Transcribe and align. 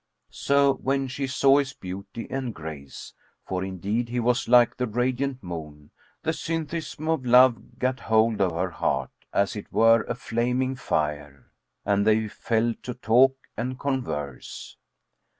So, 0.33 0.73
when 0.77 1.07
she 1.07 1.27
saw 1.27 1.59
his 1.59 1.73
beauty 1.73 2.25
and 2.31 2.55
grace 2.55 3.13
(for 3.45 3.63
indeed 3.63 4.09
he 4.09 4.19
was 4.19 4.47
like 4.47 4.75
the 4.77 4.87
radiant 4.87 5.43
moon) 5.43 5.91
the 6.23 6.31
syntheism[FN#15] 6.31 7.13
of 7.13 7.25
love 7.27 7.77
gat 7.77 7.99
hold 7.99 8.41
of 8.41 8.51
her 8.51 8.71
heart 8.71 9.11
as 9.31 9.55
it 9.55 9.71
were 9.71 10.01
a 10.05 10.15
flaming 10.15 10.75
fire, 10.75 11.51
and 11.85 12.03
they 12.07 12.27
fell 12.27 12.73
to 12.81 12.95
talk 12.95 13.37
and 13.55 13.77
converse. 13.77 14.75